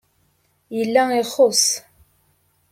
Yella 0.77 1.03
ixuṣṣ. 1.21 1.65